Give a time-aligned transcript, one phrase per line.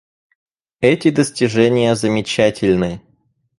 [0.79, 3.01] Эти достижения замечательны.